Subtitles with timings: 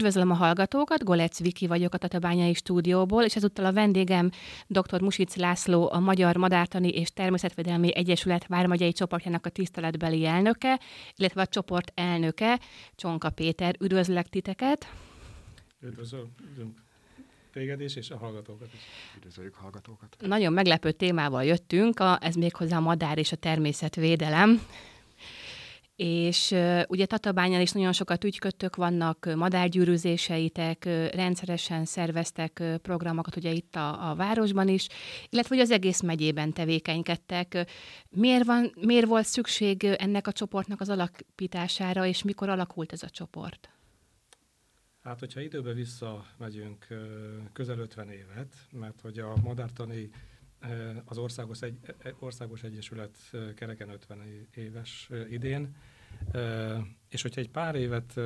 [0.00, 4.30] Üdvözlöm a hallgatókat, Golec Viki vagyok a Tatabányai stúdióból, és ezúttal a vendégem
[4.66, 5.00] dr.
[5.00, 10.80] Music László, a Magyar Madártani és Természetvédelmi Egyesület Vármegyei csoportjának a tiszteletbeli elnöke,
[11.16, 12.60] illetve a csoport elnöke,
[12.94, 13.76] Csonka Péter.
[13.80, 14.92] Üdvözlök titeket!
[15.80, 16.34] Üdvözlöm
[17.52, 18.80] téged is, és a hallgatókat is.
[19.16, 20.16] Üdvözöljük a hallgatókat!
[20.20, 24.60] Nagyon meglepő témával jöttünk, a, ez méghozzá a madár és a természetvédelem
[26.02, 26.54] és
[26.88, 34.14] ugye Tatabányán is nagyon sokat ügyködtök, vannak madárgyűrűzéseitek, rendszeresen szerveztek programokat ugye itt a, a
[34.14, 34.86] városban is,
[35.28, 37.66] illetve hogy az egész megyében tevékenykedtek.
[38.08, 43.10] Miért, van, miért volt szükség ennek a csoportnak az alapítására, és mikor alakult ez a
[43.10, 43.70] csoport?
[45.02, 46.86] Hát, hogyha időbe visszamegyünk
[47.52, 50.10] közel 50 évet, mert hogy a madártani
[51.04, 51.78] az Országos, egy,
[52.18, 53.16] Országos Egyesület
[53.54, 55.76] kereken 50 éves idén,
[57.08, 58.20] és hogyha egy pár évet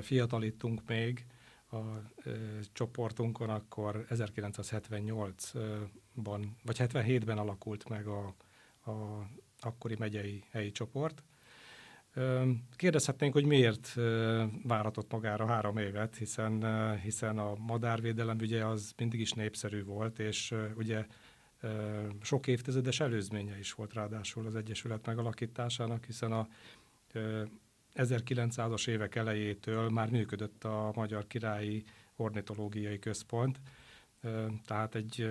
[0.00, 1.26] fiatalítunk még
[1.70, 1.78] a
[2.72, 8.34] csoportunkon, akkor 1978-ban, vagy 77-ben alakult meg a,
[8.90, 9.26] a
[9.60, 11.22] akkori megyei helyi csoport.
[12.76, 13.94] Kérdezhetnénk, hogy miért
[14.62, 16.64] váratott magára három évet, hiszen,
[16.98, 21.06] hiszen a madárvédelem ugye az mindig is népszerű volt, és ugye
[22.22, 26.48] sok évtizedes előzménye is volt ráadásul az Egyesület megalakításának, hiszen a
[27.94, 31.84] 1900-as évek elejétől már működött a Magyar Királyi
[32.16, 33.60] Ornitológiai Központ,
[34.66, 35.30] tehát egy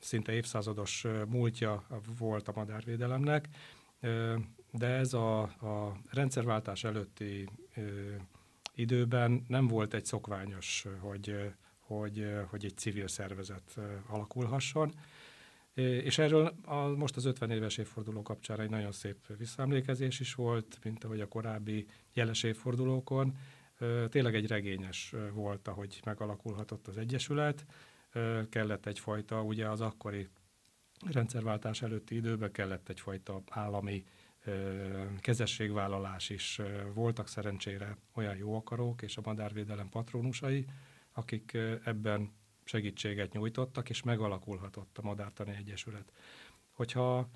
[0.00, 1.86] szinte évszázados múltja
[2.18, 3.48] volt a madárvédelemnek,
[4.70, 7.48] de ez a, a rendszerváltás előtti
[8.74, 14.92] időben nem volt egy szokványos, hogy, hogy, hogy egy civil szervezet alakulhasson.
[15.74, 20.78] És erről a, most az 50 éves évforduló kapcsán egy nagyon szép visszaemlékezés is volt,
[20.82, 23.36] mint ahogy a korábbi jeles évfordulókon.
[24.08, 27.66] Tényleg egy regényes volt, ahogy megalakulhatott az Egyesület.
[28.48, 30.28] Kellett egyfajta, ugye az akkori
[31.10, 34.04] rendszerváltás előtti időben kellett egyfajta állami
[35.18, 36.60] kezességvállalás is.
[36.94, 40.66] Voltak szerencsére olyan jó akarók és a madárvédelem patronusai,
[41.12, 42.32] akik ebben
[42.72, 46.12] segítséget nyújtottak, és megalakulhatott a Madártani Egyesület.
[46.72, 47.28] Hogyha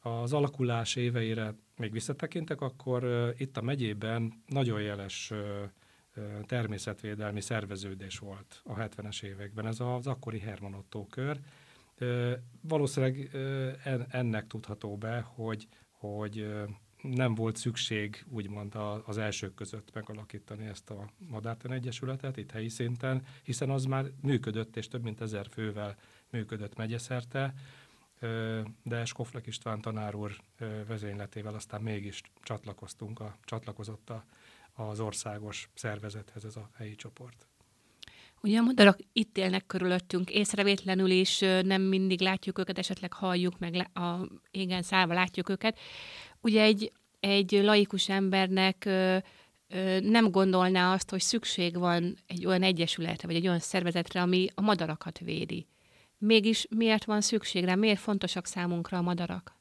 [0.00, 5.32] az alakulás éveire még visszatekintek, akkor itt a megyében nagyon jeles
[6.46, 9.66] természetvédelmi szerveződés volt a 70-es években.
[9.66, 11.38] Ez az akkori Herman Otto kör.
[12.60, 13.30] Valószínűleg
[13.84, 16.46] en, ennek tudható be, hogy, hogy
[17.04, 23.26] nem volt szükség úgymond az elsők között megalakítani ezt a Madártan Egyesületet itt helyi szinten,
[23.42, 25.96] hiszen az már működött, és több mint ezer fővel
[26.30, 27.54] működött megyeszerte,
[28.82, 30.40] de Skoflek István tanár úr
[30.86, 34.24] vezényletével aztán mégis csatlakoztunk, a, csatlakozott a,
[34.72, 37.46] az országos szervezethez ez a helyi csoport.
[38.42, 43.90] Ugye a madarak itt élnek körülöttünk, észrevétlenül is nem mindig látjuk őket, esetleg halljuk, meg
[43.94, 45.78] a égen szállva látjuk őket
[46.44, 49.16] ugye egy, egy laikus embernek ö,
[49.68, 54.46] ö, nem gondolná azt, hogy szükség van egy olyan egyesületre, vagy egy olyan szervezetre, ami
[54.54, 55.66] a madarakat védi.
[56.18, 57.74] Mégis miért van szükség rá?
[57.74, 59.56] Miért fontosak számunkra a madarak?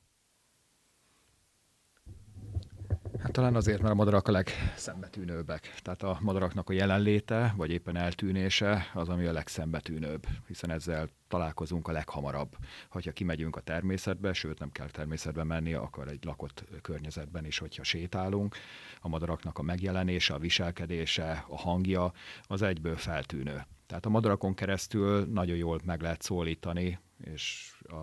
[3.24, 5.74] Hát talán azért, mert a madarak a legszembetűnőbbek.
[5.82, 11.88] Tehát a madaraknak a jelenléte, vagy éppen eltűnése az, ami a legszembetűnőbb, hiszen ezzel találkozunk
[11.88, 12.56] a leghamarabb.
[12.90, 17.84] Hogyha kimegyünk a természetbe, sőt nem kell természetbe menni, akkor egy lakott környezetben is, hogyha
[17.84, 18.56] sétálunk,
[19.02, 22.14] a madaraknak a megjelenése, a viselkedése, a hangja
[22.44, 23.66] az egyből feltűnő.
[23.88, 28.02] Tehát a madarakon keresztül nagyon jól meg lehet szólítani, és a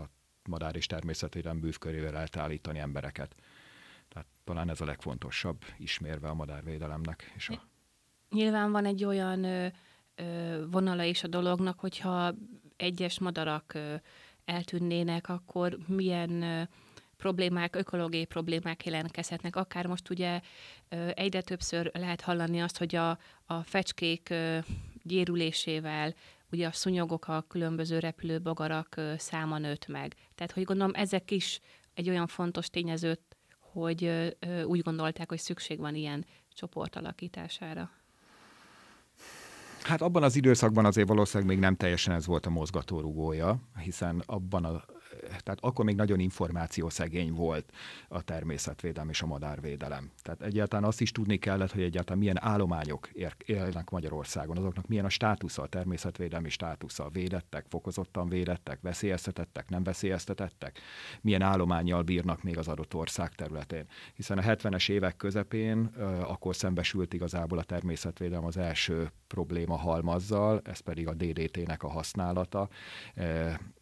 [0.49, 3.35] madár és természetvédelem bűvkörével lehet embereket.
[4.10, 7.32] Tehát talán ez a legfontosabb ismérve a madárvédelemnek.
[7.37, 7.62] És a...
[8.31, 9.66] Nyilván van egy olyan ö,
[10.15, 12.34] ö, vonala is a dolognak, hogyha
[12.76, 13.94] egyes madarak ö,
[14.44, 16.62] eltűnnének, akkor milyen ö,
[17.16, 19.56] problémák, ökológiai problémák jelentkezhetnek.
[19.56, 20.41] Akár most ugye
[21.15, 24.34] egyre többször lehet hallani azt, hogy a, a fecskék
[25.03, 26.15] gyérülésével
[26.53, 30.15] ugye a szúnyogok, a különböző repülőbogarak ö, száma nőtt meg.
[30.34, 31.60] Tehát, hogy gondolom, ezek is
[31.95, 33.29] egy olyan fontos tényezőt
[33.72, 34.34] hogy
[34.65, 36.25] úgy gondolták, hogy szükség van ilyen
[36.55, 37.91] csoport alakítására?
[39.83, 44.65] Hát abban az időszakban azért valószínűleg még nem teljesen ez volt a mozgatórugója, hiszen abban
[44.65, 44.84] a
[45.28, 47.72] tehát akkor még nagyon információszegény volt
[48.09, 50.11] a természetvédelem és a madárvédelem.
[50.22, 53.09] Tehát egyáltalán azt is tudni kellett, hogy egyáltalán milyen állományok
[53.47, 60.78] élnek Magyarországon, azoknak milyen a státusza, a természetvédelmi státusza, védettek, fokozottan védettek, veszélyeztetettek, nem veszélyeztetettek,
[61.21, 63.87] milyen állományjal bírnak még az adott ország területén.
[64.15, 65.84] Hiszen a 70-es évek közepén
[66.23, 72.69] akkor szembesült igazából a természetvédelem az első probléma halmazzal, ez pedig a DDT-nek a használata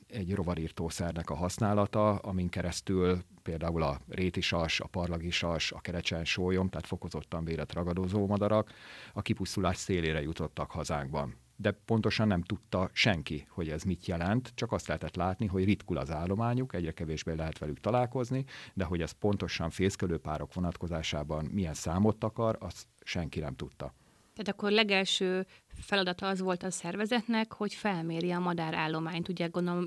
[0.09, 6.87] egy rovarírtószernek a használata, amin keresztül például a rétisas, a parlagisas, a kerecsen sólyom, tehát
[6.87, 8.73] fokozottan védett ragadozó madarak
[9.13, 11.35] a kipusztulás szélére jutottak hazánkban.
[11.57, 15.97] De pontosan nem tudta senki, hogy ez mit jelent, csak azt lehetett látni, hogy ritkul
[15.97, 18.45] az állományuk, egyre kevésbé lehet velük találkozni,
[18.75, 23.95] de hogy ez pontosan fészkelőpárok vonatkozásában milyen számot akar, azt senki nem tudta.
[24.39, 29.87] Tehát akkor legelső feladata az volt a szervezetnek, hogy felméri a madárállományt, ugye gondolom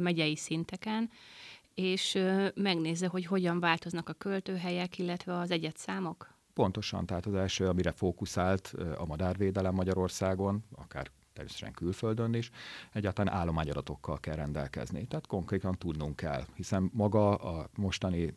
[0.00, 1.10] megyei szinteken,
[1.74, 2.18] és
[2.54, 6.34] megnézze, hogy hogyan változnak a költőhelyek, illetve az egyetszámok?
[6.54, 12.50] Pontosan, tehát az első, amire fókuszált a madárvédelem Magyarországon, akár természetesen külföldön is,
[12.92, 15.06] egyáltalán állományadatokkal kell rendelkezni.
[15.06, 18.34] Tehát konkrétan tudnunk kell, hiszen maga a mostani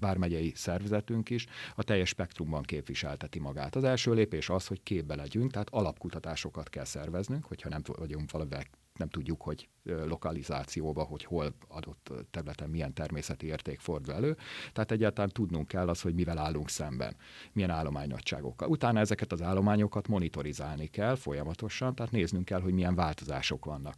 [0.00, 3.76] vármegyei szervezetünk is a teljes spektrumban képviselteti magát.
[3.76, 8.64] Az első lépés az, hogy képbe legyünk, tehát alapkutatásokat kell szerveznünk, hogyha nem vagyunk valamivel
[9.00, 14.36] nem tudjuk, hogy lokalizációba, hogy hol adott területen milyen természeti érték fordul elő.
[14.72, 17.16] Tehát egyáltalán tudnunk kell az, hogy mivel állunk szemben,
[17.52, 18.68] milyen állománynagyságokkal.
[18.68, 23.94] Utána ezeket az állományokat monitorizálni kell folyamatosan, tehát néznünk kell, hogy milyen változások vannak.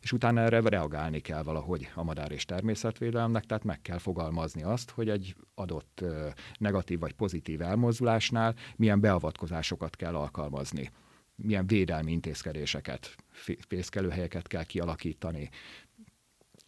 [0.00, 4.90] És utána erre reagálni kell valahogy a madár és természetvédelemnek, tehát meg kell fogalmazni azt,
[4.90, 6.04] hogy egy adott
[6.58, 10.90] negatív vagy pozitív elmozdulásnál milyen beavatkozásokat kell alkalmazni
[11.36, 13.16] milyen védelmi intézkedéseket,
[13.68, 15.50] fészkelőhelyeket kell kialakítani,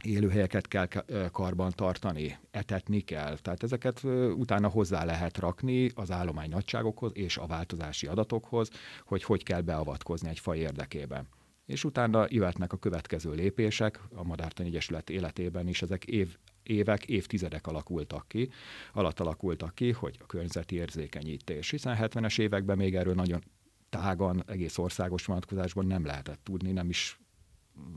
[0.03, 0.87] élőhelyeket kell
[1.33, 3.39] karban tartani, etetni kell.
[3.39, 4.03] Tehát ezeket
[4.37, 8.71] utána hozzá lehet rakni az állomány nagyságokhoz és a változási adatokhoz,
[9.05, 11.29] hogy hogy kell beavatkozni egy faj érdekében.
[11.67, 17.67] És utána jöhetnek a következő lépések a Madártan Egyesület életében is, ezek év, évek, évtizedek
[17.67, 18.51] alakultak ki,
[18.93, 21.71] alatt alakultak ki, hogy a környezeti érzékenyítés.
[21.71, 23.43] Hiszen 70-es években még erről nagyon
[23.91, 27.19] tágan, egész országos vonatkozásban nem lehetett tudni, nem is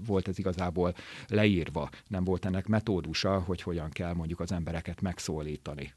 [0.06, 0.94] volt ez igazából
[1.28, 5.94] leírva, nem volt ennek metódusa, hogy hogyan kell mondjuk az embereket megszólítani.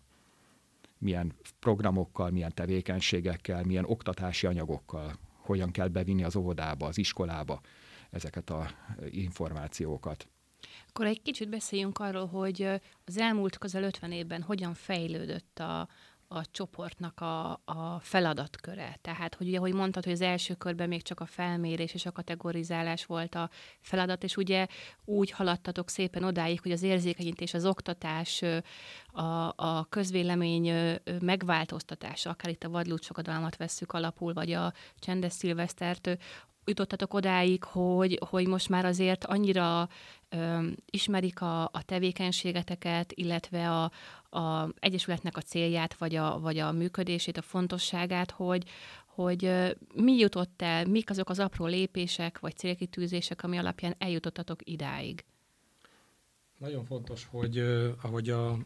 [0.99, 7.61] Milyen programokkal, milyen tevékenységekkel, milyen oktatási anyagokkal, hogyan kell bevinni az óvodába, az iskolába
[8.11, 8.71] ezeket a
[9.11, 10.29] információkat.
[10.89, 12.63] Akkor egy kicsit beszéljünk arról, hogy
[13.05, 15.89] az elmúlt közel 50 évben hogyan fejlődött a,
[16.29, 18.99] a csoportnak a, a feladatköre.
[19.01, 22.13] Tehát, hogy ugye, hogy mondtad, hogy az első körben még csak a felmérés és a
[22.13, 23.51] kategorizálás volt a
[23.81, 24.67] feladat, és ugye
[25.05, 28.43] úgy haladtatok szépen odáig, hogy az érzékenyítés, az oktatás,
[29.13, 36.19] a, a közvélemény megváltoztatása, akár itt a vadlúcsogadalmat vesszük alapul, vagy a csendes szilvesztert,
[36.65, 39.89] jutottatok odáig, hogy, hogy most már azért annyira
[40.35, 43.91] ö, ismerik a, a tevékenységeteket, illetve a,
[44.39, 48.69] a Egyesületnek a célját, vagy a, vagy a működését, a fontosságát, hogy,
[49.07, 49.51] hogy
[49.95, 55.25] mi jutott el, mik azok az apró lépések, vagy célkitűzések, ami alapján eljutottatok idáig?
[56.59, 57.59] Nagyon fontos, hogy
[58.03, 58.59] ahogy a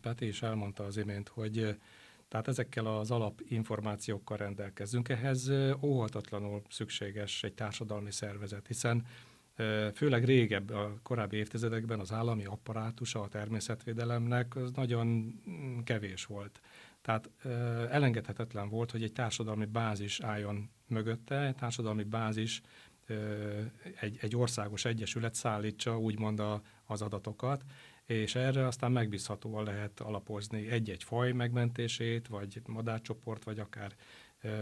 [0.00, 1.76] Peti is elmondta az imént, hogy
[2.28, 5.08] tehát ezekkel az alapinformációkkal rendelkezünk.
[5.08, 5.50] Ehhez
[5.82, 9.06] óhatatlanul szükséges egy társadalmi szervezet, hiszen
[9.94, 15.06] főleg régebb, a korábbi évtizedekben az állami apparátusa a természetvédelemnek az nagyon
[15.50, 16.60] mm, kevés volt.
[17.02, 17.30] Tehát
[17.90, 22.60] elengedhetetlen volt, hogy egy társadalmi bázis álljon mögötte, egy társadalmi bázis
[24.00, 27.64] egy, egy országos egyesület szállítsa úgymond a, az adatokat,
[28.06, 33.94] és erre aztán megbízhatóan lehet alapozni egy-egy faj megmentését, vagy madárcsoport, vagy akár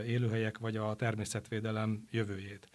[0.06, 2.68] élőhelyek, vagy a természetvédelem jövőjét.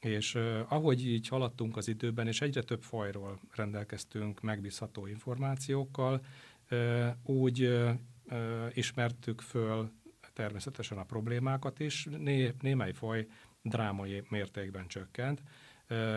[0.00, 0.34] És
[0.68, 6.24] ahogy így haladtunk az időben, és egyre több fajról rendelkeztünk megbízható információkkal,
[7.22, 7.80] úgy
[8.72, 9.90] ismertük föl
[10.32, 12.08] természetesen a problémákat is.
[12.18, 13.26] Né, némely faj
[13.62, 15.42] drámai mértékben csökkent,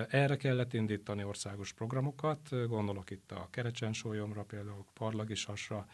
[0.10, 5.88] erre kellett indítani országos programokat, gondolok itt a kerecsensólyomra, például parlagisasra,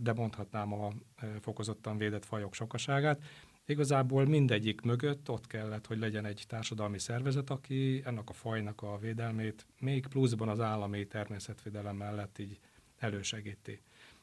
[0.00, 0.92] de mondhatnám a
[1.40, 3.22] fokozottan védett fajok sokaságát.
[3.66, 8.98] Igazából mindegyik mögött ott kellett, hogy legyen egy társadalmi szervezet, aki ennek a fajnak a
[8.98, 12.58] védelmét még pluszban az állami természetvédelem mellett így
[12.98, 13.80] elősegíti.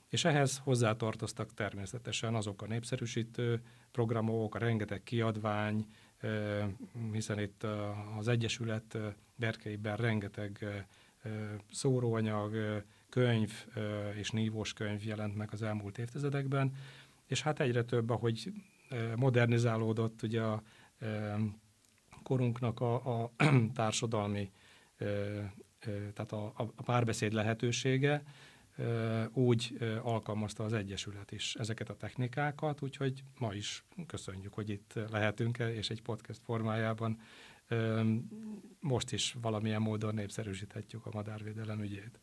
[0.09, 5.85] És ehhez hozzátartoztak természetesen azok a népszerűsítő programok, a rengeteg kiadvány,
[7.11, 7.63] hiszen itt
[8.17, 8.97] az Egyesület
[9.35, 10.85] berkeiben rengeteg
[11.71, 13.65] szóróanyag, könyv
[14.15, 16.75] és nívós könyv jelent meg az elmúlt évtizedekben,
[17.25, 18.51] és hát egyre több, ahogy
[19.15, 20.61] modernizálódott ugye a
[22.23, 23.31] korunknak a, a
[23.73, 24.51] társadalmi,
[26.13, 28.23] tehát a, a párbeszéd lehetősége,
[29.33, 35.59] úgy alkalmazta az Egyesület is ezeket a technikákat, úgyhogy ma is köszönjük, hogy itt lehetünk
[35.59, 37.19] -e, és egy podcast formájában
[38.79, 42.19] most is valamilyen módon népszerűsíthetjük a madárvédelem ügyét.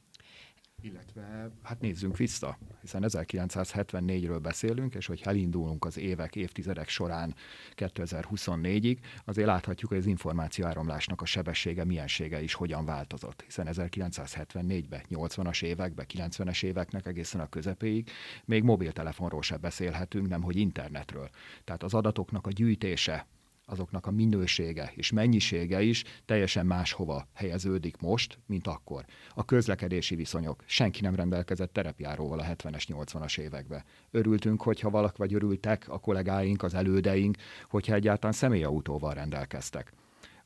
[0.82, 7.34] Illetve, hát nézzünk vissza, hiszen 1974-ről beszélünk, és hogy elindulunk az évek, évtizedek során
[7.76, 13.42] 2024-ig, azért láthatjuk, hogy az információáramlásnak a sebessége, miensége is hogyan változott.
[13.42, 18.10] Hiszen 1974-ben, 80-as években, 90-es éveknek egészen a közepéig
[18.44, 21.30] még mobiltelefonról se beszélhetünk, nem hogy internetről.
[21.64, 23.26] Tehát az adatoknak a gyűjtése,
[23.68, 29.04] azoknak a minősége és mennyisége is teljesen máshova helyeződik most, mint akkor.
[29.34, 30.62] A közlekedési viszonyok.
[30.66, 33.84] Senki nem rendelkezett terepjáróval a 70-es, 80-as években.
[34.10, 37.36] Örültünk, hogyha valak vagy örültek a kollégáink, az elődeink,
[37.70, 39.92] hogyha egyáltalán személyautóval rendelkeztek.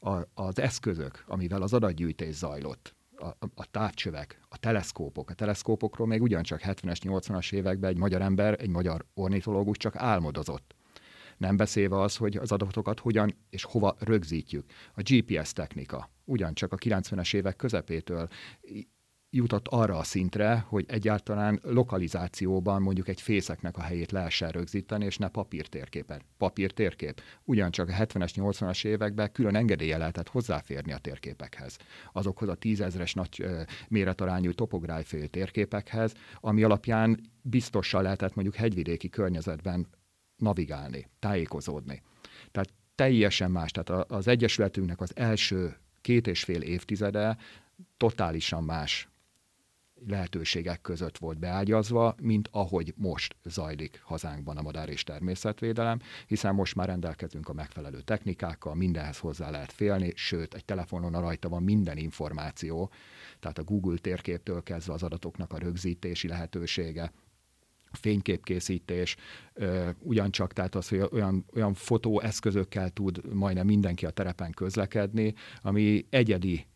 [0.01, 5.31] A, az eszközök, amivel az adatgyűjtés zajlott, a, a távcsövek, a teleszkópok.
[5.31, 10.75] A teleszkópokról még ugyancsak 70-es, 80-as években egy magyar ember, egy magyar ornitológus csak álmodozott
[11.43, 14.65] nem beszélve az, hogy az adatokat hogyan és hova rögzítjük.
[14.95, 18.29] A GPS technika ugyancsak a 90-es évek közepétől
[19.35, 25.19] jutott arra a szintre, hogy egyáltalán lokalizációban mondjuk egy fészeknek a helyét lehessen rögzíteni, és
[25.19, 26.23] ne papírtérképen.
[26.39, 27.21] Papírtérkép.
[27.45, 31.77] Ugyancsak a 70-es, 80-as években külön engedélye lehetett hozzáférni a térképekhez.
[32.13, 33.45] Azokhoz a tízezres nagy
[33.89, 39.87] méretarányú topográfiai térképekhez, ami alapján biztosan lehetett mondjuk hegyvidéki környezetben
[40.43, 42.03] navigálni, tájékozódni.
[42.51, 43.71] Tehát teljesen más.
[43.71, 47.37] Tehát az Egyesületünknek az első két és fél évtizede
[47.97, 49.09] totálisan más
[50.07, 56.75] lehetőségek között volt beágyazva, mint ahogy most zajlik hazánkban a madár és természetvédelem, hiszen most
[56.75, 61.97] már rendelkezünk a megfelelő technikákkal, mindenhez hozzá lehet félni, sőt, egy telefonon rajta van minden
[61.97, 62.91] információ,
[63.41, 67.13] tehát a Google térképtől kezdve az adatoknak a rögzítési lehetősége,
[67.93, 69.17] fényképkészítés,
[69.99, 76.67] ugyancsak tehát az, hogy olyan, olyan fotóeszközökkel tud majdnem mindenki a terepen közlekedni, ami egyedi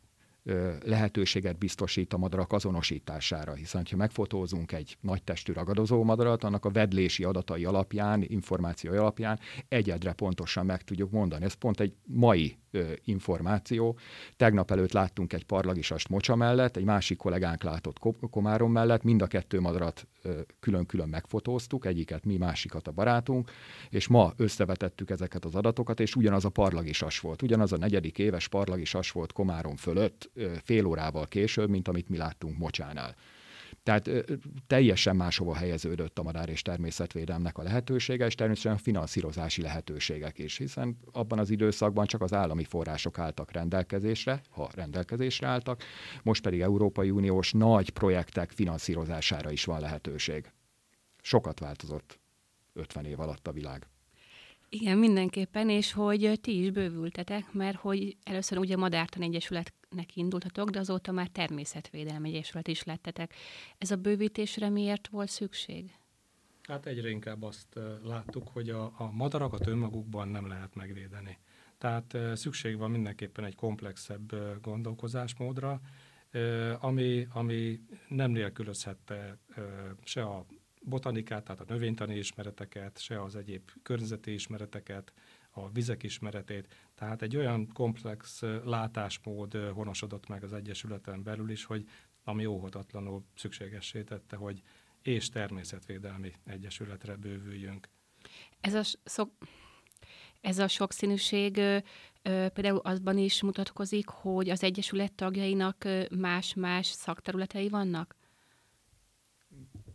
[0.85, 6.71] lehetőséget biztosít a madarak azonosítására, hiszen ha megfotózunk egy nagy testű ragadozó madarat, annak a
[6.71, 9.39] vedlési adatai alapján, információ alapján
[9.69, 11.45] egyedre pontosan meg tudjuk mondani.
[11.45, 13.99] Ez pont egy mai ö, információ.
[14.37, 17.99] Tegnap előtt láttunk egy parlagisast mocsa mellett, egy másik kollégánk látott
[18.31, 23.51] komárom mellett, mind a kettő madarat ö, külön-külön megfotóztuk, egyiket mi, másikat a barátunk,
[23.89, 28.49] és ma összevetettük ezeket az adatokat, és ugyanaz a parlagisas volt, ugyanaz a negyedik éves
[28.49, 30.31] parlagisas volt Komárom fölött
[30.65, 33.15] fél órával később, mint amit mi láttunk Mocsánál.
[33.83, 34.11] Tehát
[34.67, 40.57] teljesen máshova helyeződött a madár és természetvédelmnek a lehetősége, és természetesen a finanszírozási lehetőségek is,
[40.57, 45.83] hiszen abban az időszakban csak az állami források álltak rendelkezésre, ha rendelkezésre álltak,
[46.23, 50.53] most pedig Európai Uniós nagy projektek finanszírozására is van lehetőség.
[51.23, 52.19] Sokat változott
[52.73, 53.87] 50 év alatt a világ.
[54.69, 59.23] Igen, mindenképpen, és hogy ti is bővültetek, mert hogy először ugye Madártan
[59.89, 63.35] Egyesületnek indultatok, de azóta már Természetvédelmi Egyesület is lettetek.
[63.79, 65.95] Ez a bővítésre miért volt szükség?
[66.63, 71.39] Hát egyre inkább azt láttuk, hogy a, a madarakat önmagukban nem lehet megvédeni.
[71.79, 75.81] Tehát szükség van mindenképpen egy komplexebb gondolkozásmódra,
[76.81, 79.39] ami, ami nem nélkülözhette
[80.05, 80.47] se a
[80.83, 85.13] botanikát, tehát a növénytani ismereteket, se az egyéb környezeti ismereteket,
[85.57, 86.75] a vizek ismeretét.
[86.95, 91.85] Tehát egy olyan komplex látásmód honosodott meg az Egyesületen belül is, hogy
[92.25, 94.63] ami óhatatlanul szükségessé tette, hogy
[95.03, 97.89] és természetvédelmi egyesületre bővüljünk.
[98.61, 99.31] Ez a, szok,
[100.41, 101.79] ez a sokszínűség ö,
[102.23, 108.17] például azban is mutatkozik, hogy az Egyesület tagjainak más-más szakterületei vannak?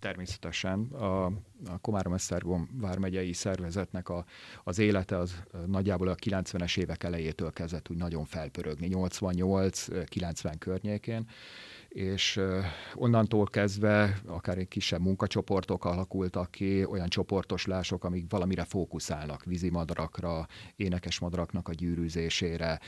[0.01, 4.25] Természetesen a, a Komárom-Esztergom vármegyei szervezetnek a,
[4.63, 11.27] az élete az nagyjából a 90-es évek elejétől kezdett úgy nagyon felpörögni, 88-90 környékén,
[11.93, 12.39] és
[12.93, 21.67] onnantól kezdve akár egy kisebb munkacsoportok alakultak ki, olyan csoportoslások, amik valamire fókuszálnak, vízimadarakra, énekesmadaraknak
[21.67, 22.79] a gyűrűzésére,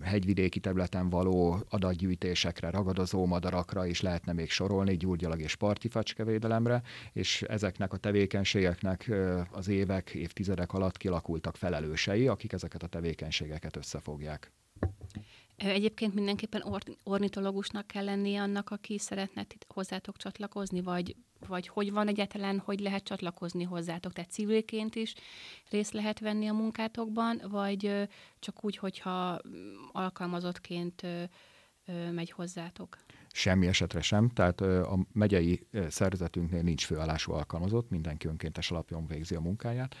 [0.00, 6.82] hegyvidéki területen való adatgyűjtésekre, ragadozó madarakra is lehetne még sorolni, gyurgyalag és partifacskevédelemre,
[7.12, 9.10] és ezeknek a tevékenységeknek
[9.50, 14.52] az évek, évtizedek alatt kialakultak felelősei, akik ezeket a tevékenységeket összefogják.
[15.58, 22.08] Egyébként mindenképpen or- ornitológusnak kell lennie annak, aki szeretne hozzátok csatlakozni, vagy, vagy hogy van
[22.08, 24.12] egyáltalán, hogy lehet csatlakozni hozzátok?
[24.12, 25.14] Tehát civilként is
[25.70, 29.40] részt lehet venni a munkátokban, vagy csak úgy, hogyha
[29.92, 31.06] alkalmazottként
[32.12, 32.98] megy hozzátok?
[33.38, 39.40] Semmi esetre sem, tehát a megyei szervezetünknél nincs főállású alkalmazott, mindenki önkéntes alapjon végzi a
[39.40, 39.94] munkáját,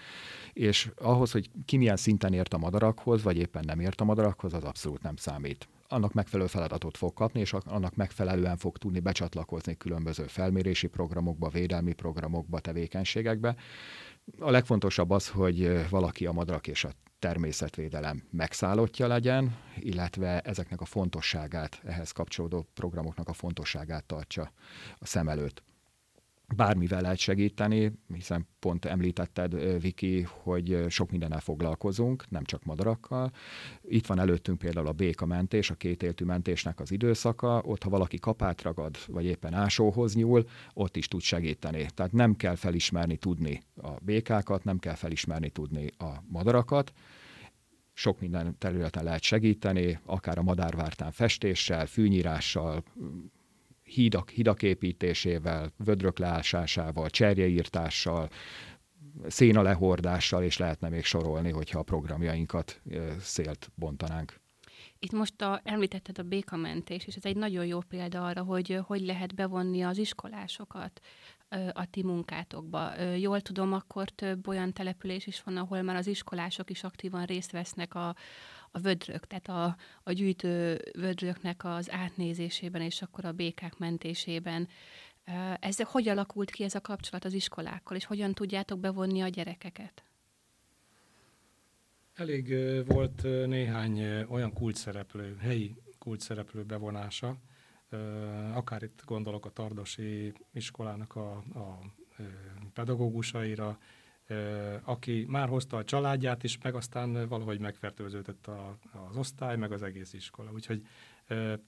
[0.52, 4.54] és ahhoz, hogy ki milyen szinten ért a madarakhoz, vagy éppen nem ért a madarakhoz,
[4.54, 5.68] az abszolút nem számít.
[5.88, 11.92] Annak megfelelő feladatot fog kapni, és annak megfelelően fog tudni becsatlakozni különböző felmérési programokba, védelmi
[11.92, 13.56] programokba, tevékenységekbe.
[14.38, 20.84] A legfontosabb az, hogy valaki a madarak és a természetvédelem megszállottja legyen, illetve ezeknek a
[20.84, 24.52] fontosságát, ehhez kapcsolódó programoknak a fontosságát tartsa
[24.98, 25.62] a szem előtt
[26.56, 33.32] bármivel lehet segíteni, hiszen pont említetted, Viki, hogy sok mindennel foglalkozunk, nem csak madarakkal.
[33.82, 38.62] Itt van előttünk például a békamentés, a kétéltű mentésnek az időszaka, ott ha valaki kapát
[38.62, 41.86] ragad, vagy éppen ásóhoz nyúl, ott is tud segíteni.
[41.94, 46.92] Tehát nem kell felismerni, tudni a békákat, nem kell felismerni, tudni a madarakat,
[47.92, 52.84] sok minden területen lehet segíteni, akár a madárvártán festéssel, fűnyírással,
[53.88, 58.28] hidak, hidak építésével, vödrök leásásával, cserjeírtással,
[59.26, 62.80] széna lehordással, és lehetne még sorolni, hogyha a programjainkat
[63.20, 64.40] szélt bontanánk.
[64.98, 69.00] Itt most a, említetted a békamentés, és ez egy nagyon jó példa arra, hogy hogy
[69.00, 71.00] lehet bevonni az iskolásokat
[71.72, 73.02] a ti munkátokba.
[73.02, 77.50] Jól tudom, akkor több olyan település is van, ahol már az iskolások is aktívan részt
[77.50, 78.14] vesznek a,
[78.70, 84.68] a vödrök, tehát a, a gyűjtő vödröknek az átnézésében, és akkor a békák mentésében.
[85.60, 90.02] Ez hogy alakult ki ez a kapcsolat az iskolákkal, és hogyan tudjátok bevonni a gyerekeket?
[92.14, 92.54] Elég
[92.86, 97.36] volt néhány olyan kulcsszereplő, helyi kulcsszereplő bevonása,
[98.54, 101.78] akár itt gondolok a Tardosi iskolának a, a
[102.72, 103.78] pedagógusaira,
[104.82, 109.82] aki már hozta a családját is, meg aztán valahogy megfertőződött a, az osztály, meg az
[109.82, 110.52] egész iskola.
[110.52, 110.86] Úgyhogy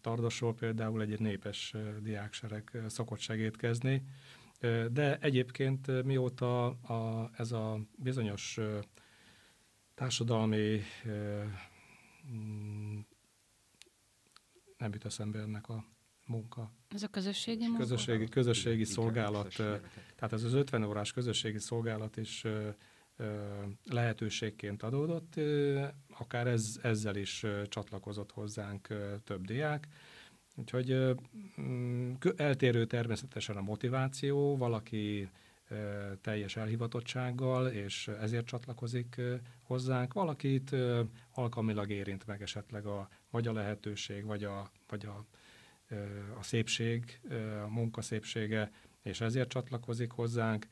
[0.00, 4.02] Tardosról például egy népes diáksereg szokott segítkezni,
[4.90, 8.58] de egyébként mióta a, ez a bizonyos
[9.94, 10.80] társadalmi
[12.32, 12.98] mm,
[14.78, 15.84] nem jut eszembe ennek a
[16.30, 16.72] munka.
[16.88, 17.78] Ez a közösségi munka?
[17.78, 19.54] Közösségi, közösségi szolgálat,
[20.16, 22.44] tehát ez az 50 órás közösségi szolgálat is
[23.84, 25.34] lehetőségként adódott,
[26.18, 28.88] akár ez, ezzel is csatlakozott hozzánk
[29.24, 29.88] több diák.
[30.56, 31.16] Úgyhogy
[31.60, 35.30] mm, eltérő természetesen a motiváció, valaki
[36.20, 39.20] teljes elhivatottsággal, és ezért csatlakozik
[39.62, 40.12] hozzánk.
[40.12, 40.76] Valakit
[41.32, 45.24] alkalmilag érint meg esetleg a, vagy a lehetőség, vagy a, vagy a
[46.38, 47.20] a szépség,
[47.64, 48.70] a munka szépsége,
[49.02, 50.66] és ezért csatlakozik hozzánk.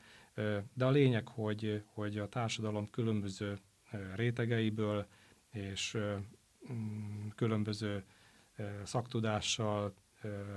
[0.73, 3.59] De a lényeg, hogy, hogy a társadalom különböző
[4.15, 5.07] rétegeiből
[5.51, 5.97] és
[6.71, 8.03] mm, különböző
[8.83, 9.93] szaktudással,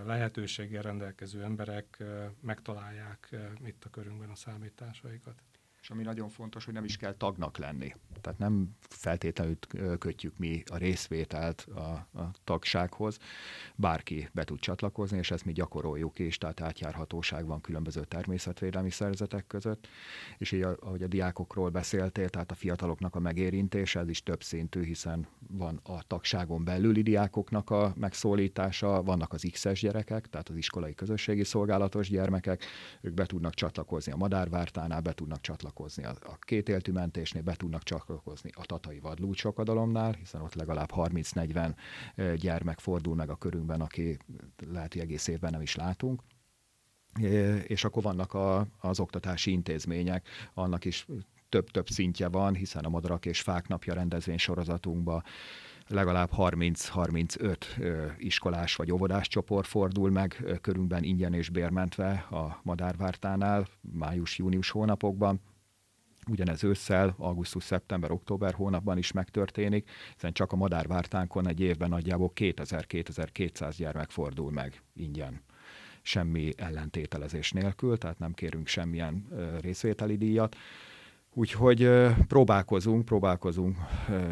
[0.05, 2.03] lehetőséggel rendelkező emberek
[2.41, 5.43] megtalálják itt a körünkben a számításaikat.
[5.83, 7.95] És ami nagyon fontos, hogy nem is kell tagnak lenni.
[8.21, 9.59] Tehát nem feltétlenül
[9.99, 11.81] kötjük mi a részvételt a,
[12.19, 13.19] a tagsághoz.
[13.77, 19.47] Bárki be tud csatlakozni, és ezt mi gyakoroljuk is, tehát átjárhatóság van különböző természetvédelmi szerzetek
[19.47, 19.89] között.
[20.39, 24.85] És így, ahogy a diákokról beszéltél, tehát a fiataloknak a megérintése, ez is több szintű,
[24.85, 30.95] hiszen van a tagságon belüli diákoknak a megszólítása, vannak az X-es gyerekek, tehát az iskolai
[30.95, 32.65] közösségi szolgálatos gyermekek,
[33.01, 36.05] ők be tudnak csatlakozni a madárvártánál, be tudnak csatlakozni csatlakozni.
[36.05, 41.75] A, a kétéltű mentésnél, be tudnak csatlakozni a tatai vadlúcsokadalomnál, hiszen ott legalább 30-40
[42.37, 44.19] gyermek fordul meg a körünkben, aki
[44.67, 46.23] lehet, hogy egész évben nem is látunk.
[47.67, 51.07] És akkor vannak a, az oktatási intézmények, annak is
[51.49, 55.23] több-több szintje van, hiszen a Madarak és Fák napja rendezvény sorozatunkban
[55.87, 57.57] legalább 30-35
[58.19, 65.41] iskolás vagy óvodás csoport fordul meg körünkben ingyen és bérmentve a Madárvártánál május-június hónapokban
[66.31, 72.33] Ugyanez ősszel, augusztus, szeptember, október hónapban is megtörténik, hiszen csak a madárvártánkon egy évben nagyjából
[72.35, 75.43] 2000-2200 gyermek fordul meg ingyen
[76.03, 79.29] semmi ellentételezés nélkül, tehát nem kérünk semmilyen
[79.61, 80.57] részvételi díjat.
[81.35, 81.91] Úgyhogy
[82.29, 83.77] próbálkozunk, próbálkozunk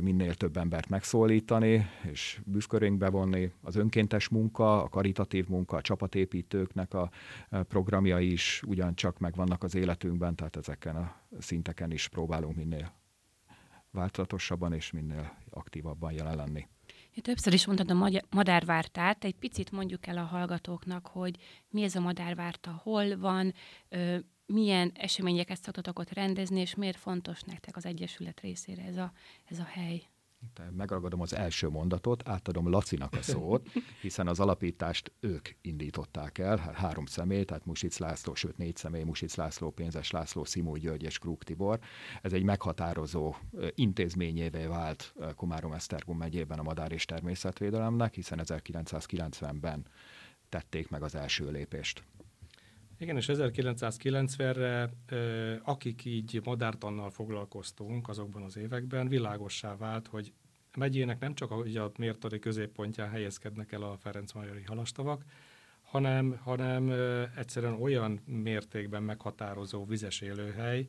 [0.01, 3.53] minél több embert megszólítani, és büszkörénk bevonni.
[3.63, 7.11] Az önkéntes munka, a karitatív munka, a csapatépítőknek a
[7.51, 12.93] programjai is ugyancsak megvannak az életünkben, tehát ezeken a szinteken is próbálunk minél
[13.91, 16.69] változatosabban és minél aktívabban jelen lenni.
[17.23, 21.37] Többször is mondtad a madárvártát, egy picit mondjuk el a hallgatóknak, hogy
[21.69, 23.55] mi ez a madárvárta, hol van,
[24.53, 29.13] milyen eseményeket szoktatok ott rendezni, és miért fontos nektek az Egyesület részére ez a,
[29.45, 30.03] ez a hely?
[30.77, 33.69] megragadom az első mondatot, átadom Lacinak a szót,
[34.03, 39.35] hiszen az alapítást ők indították el, három személy, tehát Music László, sőt négy személy, Music
[39.35, 41.79] László, Pénzes László, Szimó György és Krúk Tibor.
[42.23, 43.35] Ez egy meghatározó
[43.75, 49.87] intézményévé vált Komárom-Esztergom megyében a madár és természetvédelemnek, hiszen 1990-ben
[50.49, 52.03] tették meg az első lépést.
[53.01, 54.91] Igen, és 1990-re
[55.63, 60.33] akik így madártannal foglalkoztunk azokban az években, világossá vált, hogy
[60.77, 65.25] megyének nem csak a, a mértari középpontján helyezkednek el a Ferenc-Majori halastavak,
[65.83, 66.91] hanem, hanem
[67.37, 70.87] egyszerűen olyan mértékben meghatározó vizes élőhely,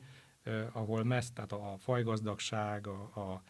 [0.72, 3.42] ahol messz, tehát a fajgazdagság, a, a,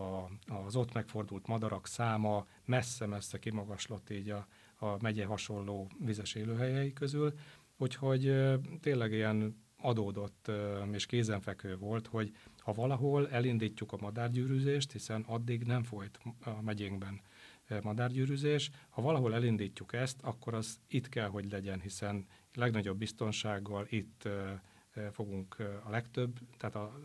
[0.00, 0.30] a,
[0.66, 4.46] az ott megfordult madarak száma messze-messze kimagaslott így a,
[4.78, 7.34] a megye hasonló vizes élőhelyei közül,
[7.80, 8.34] Úgyhogy
[8.80, 10.50] tényleg ilyen adódott
[10.92, 17.20] és kézenfekvő volt, hogy ha valahol elindítjuk a madárgyűrűzést, hiszen addig nem folyt a megyénkben
[17.82, 24.28] madárgyűrűzés, ha valahol elindítjuk ezt, akkor az itt kell, hogy legyen, hiszen legnagyobb biztonsággal itt
[25.12, 27.00] fogunk a legtöbb, tehát a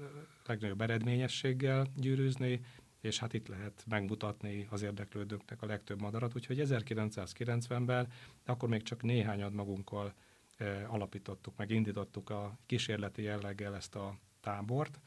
[0.45, 2.61] legnagyobb eredményességgel gyűrűzni,
[3.01, 6.35] és hát itt lehet megmutatni az érdeklődőknek a legtöbb madarat.
[6.35, 8.07] Úgyhogy 1990-ben,
[8.45, 10.13] akkor még csak néhányad magunkkal
[10.87, 14.99] alapítottuk, meg indítottuk a kísérleti jelleggel ezt a tábort,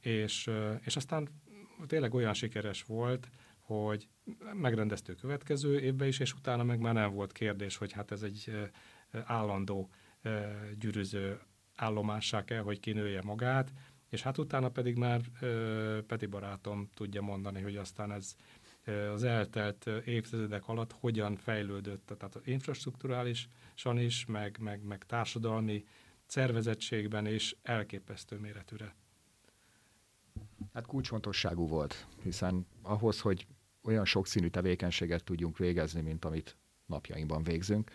[0.00, 1.28] és, és aztán
[1.86, 4.08] tényleg olyan sikeres volt, hogy
[4.52, 8.70] megrendeztük következő évben is, és utána meg már nem volt kérdés, hogy hát ez egy
[9.24, 9.90] állandó
[10.78, 11.40] gyűrűző
[11.76, 13.72] állomássá kell, hogy kinője magát,
[14.08, 15.20] és hát utána pedig már
[16.06, 18.36] Peti barátom tudja mondani, hogy aztán ez
[18.86, 25.84] az eltelt évtizedek alatt hogyan fejlődött, tehát az infrastruktúrálisan is, meg, meg, meg társadalmi
[26.26, 28.94] szervezettségben is elképesztő méretűre.
[30.72, 33.46] Hát kulcsfontosságú volt, hiszen ahhoz, hogy
[33.82, 37.90] olyan sokszínű tevékenységet tudjunk végezni, mint amit napjainkban végzünk,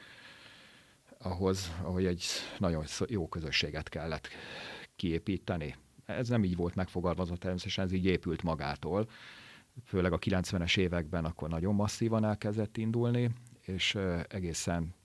[1.17, 2.25] ahhoz, ahogy egy
[2.57, 4.27] nagyon jó közösséget kellett
[4.95, 5.75] kiépíteni.
[6.05, 9.09] Ez nem így volt megfogalmazva, természetesen ez így épült magától,
[9.85, 13.29] főleg a 90-es években akkor nagyon masszívan elkezdett indulni,
[13.61, 14.95] és egészen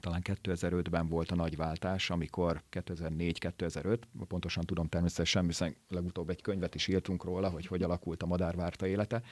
[0.00, 6.74] talán 2005-ben volt a nagy váltás, amikor 2004-2005, pontosan tudom természetesen, hiszen legutóbb egy könyvet
[6.74, 9.22] is írtunk róla, hogy hogy alakult a madárvárta élete.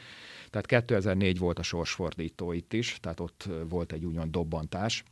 [0.50, 5.04] Tehát 2004 volt a sorsfordító itt is, tehát ott volt egy úgymond dobbantás,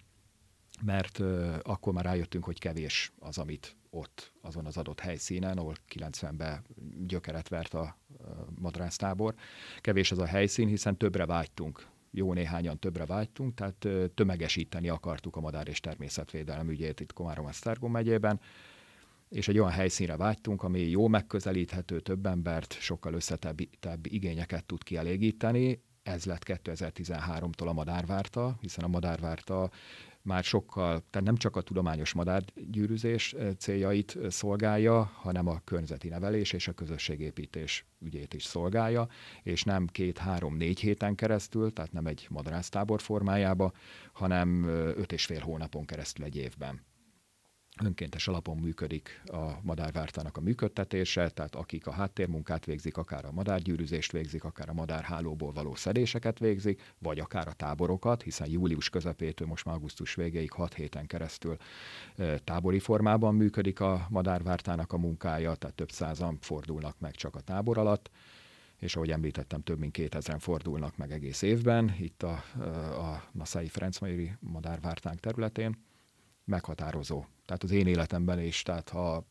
[0.82, 1.18] mert
[1.62, 6.64] akkor már rájöttünk, hogy kevés az, amit ott, azon az adott helyszínen, ahol 90-ben
[7.06, 7.98] gyökeret vert a
[8.60, 9.34] madrásztábor.
[9.80, 15.40] Kevés az a helyszín, hiszen többre vágytunk, jó néhányan többre vágytunk, tehát tömegesíteni akartuk a
[15.40, 18.40] madár és természetvédelem ügyét itt Komárom-Esztergom megyében,
[19.28, 25.82] és egy olyan helyszínre vágytunk, ami jó megközelíthető, több embert, sokkal összetettebb igényeket tud kielégíteni.
[26.02, 29.70] Ez lett 2013-tól a Madárvárta, hiszen a Madárvárta
[30.26, 36.08] már sokkal, tehát nem csak a tudományos madárgyűrűzés eh, céljait eh, szolgálja, hanem a környezeti
[36.08, 39.08] nevelés és a közösségépítés ügyét is szolgálja,
[39.42, 43.72] és nem két-három-négy héten keresztül, tehát nem egy madrásztábor formájába,
[44.12, 46.80] hanem eh, öt és fél hónapon keresztül egy évben
[47.84, 54.12] önkéntes alapon működik a madárvártának a működtetése, tehát akik a háttérmunkát végzik, akár a madárgyűrűzést
[54.12, 59.64] végzik, akár a madárhálóból való szedéseket végzik, vagy akár a táborokat, hiszen július közepétől most
[59.64, 61.56] már augusztus végéig 6 héten keresztül
[62.44, 67.78] tábori formában működik a madárvártának a munkája, tehát több százan fordulnak meg csak a tábor
[67.78, 68.10] alatt
[68.76, 72.44] és ahogy említettem, több mint 2000 fordulnak meg egész évben itt a,
[73.00, 73.98] a Naszai Ferenc
[74.40, 75.76] madárvártánk területén.
[76.46, 79.26] Meghatározó tehát az én életemben is, tehát ha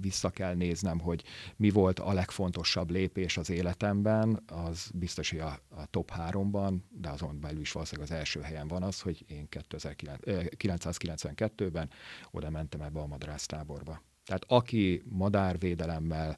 [0.00, 1.24] vissza kell néznem, hogy
[1.56, 7.08] mi volt a legfontosabb lépés az életemben, az biztos, hogy a, a top háromban, de
[7.08, 11.90] azon belül is valószínűleg az első helyen van az, hogy én 1992-ben
[12.30, 14.02] oda mentem ebbe a madrásztáborba.
[14.24, 16.36] Tehát aki madárvédelemmel,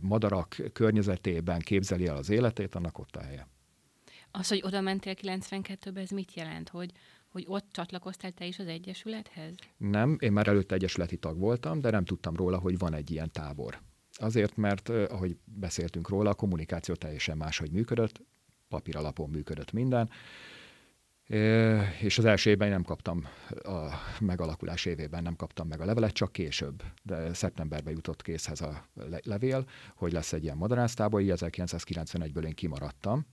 [0.00, 3.48] madarak környezetében képzeli el az életét, annak ott a helye.
[4.30, 6.68] Az, hogy oda mentél 92-ben, ez mit jelent?
[6.68, 6.92] Hogy,
[7.32, 9.54] hogy ott csatlakoztál te is az Egyesülethez?
[9.76, 13.30] Nem, én már előtte Egyesületi tag voltam, de nem tudtam róla, hogy van egy ilyen
[13.30, 13.80] tábor.
[14.12, 18.22] Azért, mert ahogy beszéltünk róla, a kommunikáció teljesen máshogy működött,
[18.68, 20.10] papír alapon működött minden,
[22.00, 23.88] és az első évben nem kaptam, a
[24.20, 26.82] megalakulás évében nem kaptam meg a levelet, csak később.
[27.02, 28.88] De szeptemberben jutott készhez a
[29.22, 33.26] levél, hogy lesz egy ilyen madarásztából, így 1991-ből én kimaradtam.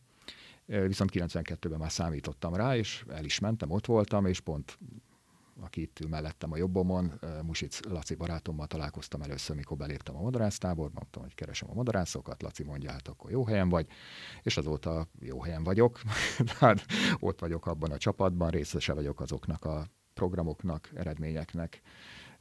[0.69, 4.77] Viszont 92-ben már számítottam rá, és el is mentem, ott voltam, és pont
[5.62, 10.99] aki itt ül mellettem a jobbomon, Music Laci barátommal találkoztam először, mikor beléptem a madarásztáborba,
[10.99, 13.88] mondtam, hogy keresem a madarászokat, Laci mondja, hát akkor jó helyen vagy,
[14.41, 16.01] és azóta jó helyen vagyok,
[16.38, 16.86] tehát
[17.19, 21.82] ott vagyok abban a csapatban, részese vagyok azoknak a programoknak, eredményeknek,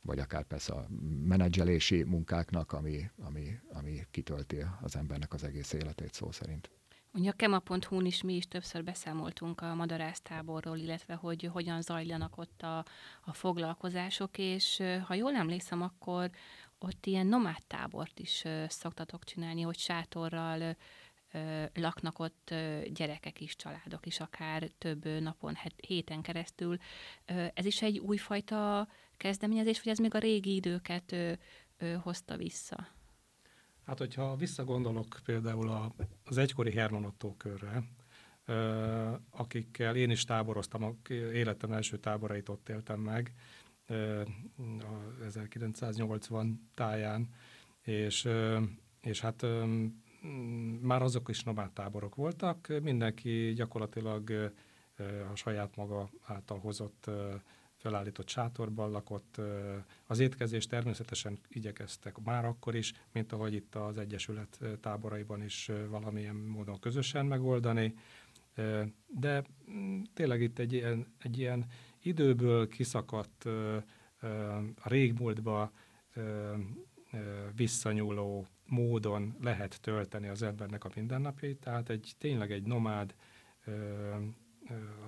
[0.02, 0.86] vagy akár persze a
[1.24, 6.70] menedzselési munkáknak, ami, ami, ami kitölti az embernek az egész életét szó szerint.
[7.18, 12.62] Ugye a kema.hu-n is mi is többször beszámoltunk a madarásztáborról, illetve hogy hogyan zajlanak ott
[12.62, 12.78] a,
[13.24, 16.30] a foglalkozások, és ha jól emlékszem, akkor
[16.78, 20.76] ott ilyen nomád tábort is szoktatok csinálni, hogy sátorral
[21.74, 22.54] laknak ott
[22.92, 26.76] gyerekek is, családok is, akár több napon, héten keresztül.
[27.54, 31.16] Ez is egy újfajta kezdeményezés, vagy ez még a régi időket
[32.02, 32.97] hozta vissza?
[33.88, 37.82] Hát, hogyha visszagondolok például a, az egykori Herman Otto körre,
[39.30, 43.32] akikkel én is táboroztam, életem első táborait ott éltem meg,
[44.78, 47.28] a 1980 táján,
[47.82, 48.28] és,
[49.00, 49.46] és hát
[50.80, 54.52] már azok is nomád táborok voltak, mindenki gyakorlatilag
[55.32, 57.10] a saját maga által hozott
[57.78, 59.40] felállított sátorban lakott.
[60.06, 66.36] Az étkezés természetesen igyekeztek már akkor is, mint ahogy itt az Egyesület táboraiban is valamilyen
[66.36, 67.94] módon közösen megoldani.
[69.06, 71.66] De mm, tényleg itt egy ilyen, egy ilyen
[72.02, 73.44] időből kiszakadt,
[74.74, 75.72] a régmúltba
[77.56, 83.14] visszanyúló módon lehet tölteni az embernek a mindennapjait, tehát egy tényleg egy nomád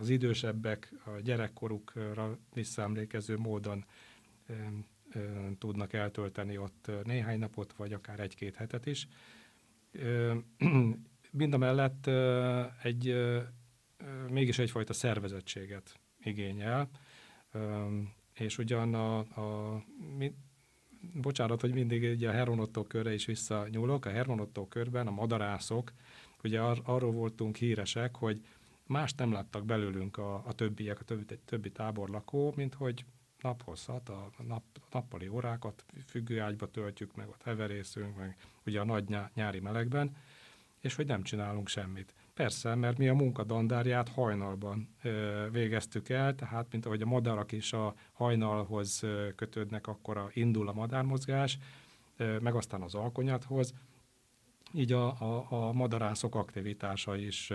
[0.00, 3.84] az idősebbek a gyerekkorukra visszaemlékező módon
[5.58, 9.08] tudnak eltölteni ott néhány napot, vagy akár egy-két hetet is.
[11.30, 12.06] Mind a mellett
[12.82, 13.14] egy,
[14.28, 16.90] mégis egyfajta szervezettséget igényel,
[18.34, 19.82] és ugyan a, a
[20.18, 20.34] mi,
[21.14, 25.92] bocsánat, hogy mindig egy a Heronotto körre is visszanyúlok, a Heronotto körben a madarászok,
[26.42, 28.40] ugye ar, arról voltunk híresek, hogy
[28.90, 33.04] Más nem láttak belőlünk a, a többiek, a többi, többi táborlakó, mint hogy
[33.40, 39.60] naphosszat, a nap, nappali órákat függőágyba töltjük, meg ott heverészünk, meg ugye a nagy nyári
[39.60, 40.16] melegben,
[40.80, 42.14] és hogy nem csinálunk semmit.
[42.34, 47.52] Persze, mert mi a munka dandárját hajnalban ö, végeztük el, tehát mint ahogy a madarak
[47.52, 49.04] is a hajnalhoz
[49.36, 51.58] kötődnek, akkor a, indul a madármozgás,
[52.16, 53.74] ö, meg aztán az alkonyathoz,
[54.72, 57.52] így a, a, a madarászok aktivitása is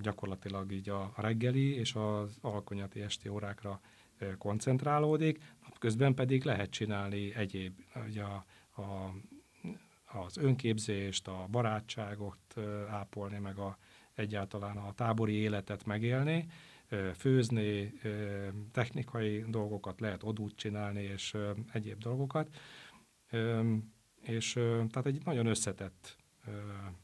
[0.00, 3.80] gyakorlatilag így a reggeli és az alkonyati esti órákra
[4.38, 7.74] koncentrálódik, napközben pedig lehet csinálni egyéb,
[8.06, 8.44] ugye a,
[8.82, 9.14] a,
[10.04, 12.54] az önképzést, a barátságot
[12.88, 13.78] ápolni, meg a,
[14.14, 16.46] egyáltalán a tábori életet megélni,
[17.14, 17.92] főzni,
[18.72, 21.36] technikai dolgokat lehet odút csinálni, és
[21.72, 22.48] egyéb dolgokat.
[24.22, 24.52] És
[24.88, 26.16] tehát egy nagyon összetett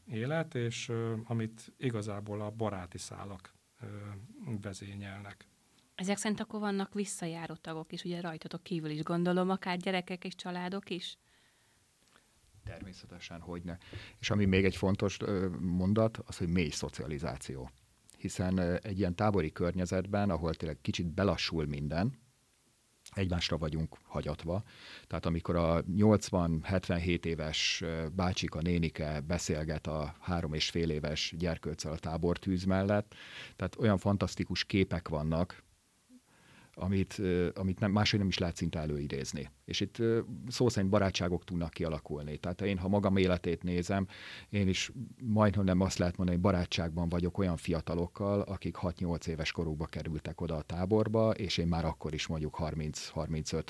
[0.05, 0.91] élet, és
[1.23, 3.53] amit igazából a baráti szálak
[4.61, 5.47] vezényelnek.
[5.95, 10.35] Ezek szerint akkor vannak visszajáró tagok is, ugye rajtatok kívül is gondolom, akár gyerekek és
[10.35, 11.17] családok is?
[12.63, 13.77] Természetesen, hogy ne.
[14.19, 15.17] És ami még egy fontos
[15.59, 17.69] mondat, az, hogy mély szocializáció.
[18.17, 22.21] Hiszen egy ilyen tábori környezetben, ahol tényleg kicsit belassul minden,
[23.13, 24.63] egymásra vagyunk hagyatva.
[25.07, 27.83] Tehát amikor a 80-77 éves
[28.15, 33.15] bácsika, nénike beszélget a három és fél éves gyerkőccel a tábortűz mellett,
[33.55, 35.63] tehát olyan fantasztikus képek vannak,
[36.75, 37.21] amit,
[37.53, 39.49] amit nem, máshogy nem is lehet szinte előidézni.
[39.65, 39.97] És itt
[40.47, 42.37] szó szerint barátságok tudnak kialakulni.
[42.37, 44.07] Tehát én, ha magam életét nézem,
[44.49, 49.51] én is majdnem nem azt lehet mondani, hogy barátságban vagyok olyan fiatalokkal, akik 6-8 éves
[49.51, 53.63] korukba kerültek oda a táborba, és én már akkor is mondjuk 30-35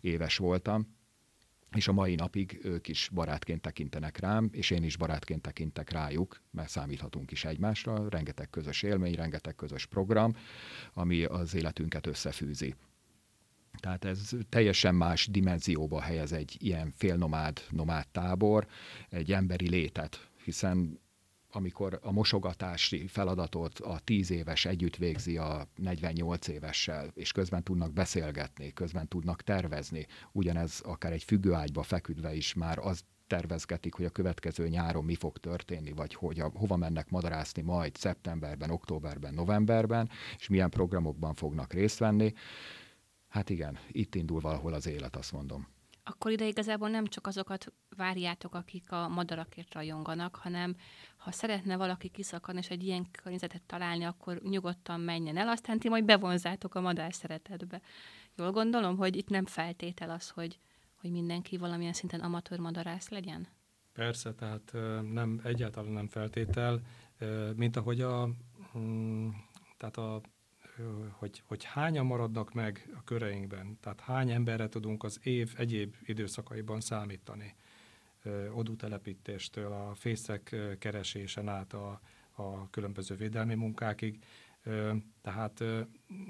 [0.00, 0.98] éves voltam
[1.76, 6.40] és a mai napig ők is barátként tekintenek rám, és én is barátként tekintek rájuk,
[6.50, 10.36] mert számíthatunk is egymásra, rengeteg közös élmény, rengeteg közös program,
[10.92, 12.74] ami az életünket összefűzi.
[13.80, 18.66] Tehát ez teljesen más dimenzióba helyez egy ilyen félnomád, nomád tábor,
[19.08, 21.00] egy emberi létet, hiszen
[21.52, 27.92] amikor a mosogatási feladatot a 10 éves együtt végzi a 48 évessel, és közben tudnak
[27.92, 34.10] beszélgetni, közben tudnak tervezni, ugyanez akár egy függőágyba feküdve is már az tervezgetik, hogy a
[34.10, 40.10] következő nyáron mi fog történni, vagy hogy a, hova mennek madarászni majd szeptemberben, októberben, novemberben,
[40.38, 42.32] és milyen programokban fognak részt venni.
[43.28, 45.68] Hát igen, itt indul valahol az élet, azt mondom.
[46.04, 50.76] Akkor ide igazából nem csak azokat várjátok, akik a madarakért rajonganak, hanem
[51.16, 55.88] ha szeretne valaki kiszakadni és egy ilyen környezetet találni, akkor nyugodtan menjen el, aztán ti
[55.88, 57.80] majd bevonzátok a madár szeretetbe.
[58.36, 60.58] Jól gondolom, hogy itt nem feltétel az, hogy,
[61.00, 63.48] hogy mindenki valamilyen szinten amatőr madarász legyen?
[63.92, 64.72] Persze, tehát
[65.12, 66.80] nem, egyáltalán nem feltétel,
[67.56, 68.28] mint ahogy a,
[68.78, 69.28] mm,
[69.76, 70.20] tehát a
[71.10, 76.80] hogy, hogy hányan maradnak meg a köreinkben, tehát hány emberre tudunk az év egyéb időszakaiban
[76.80, 77.54] számítani.
[78.54, 82.00] Odútelepítéstől a fészek keresésen át a,
[82.32, 84.18] a különböző védelmi munkákig.
[85.22, 85.64] Tehát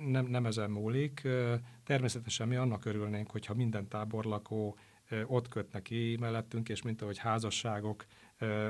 [0.07, 1.29] nem, nem ezen múlik.
[1.85, 4.79] Természetesen mi annak örülnénk, hogyha minden táborlakó
[5.27, 8.07] ott kötne ki mellettünk, és mint ahogy házasságok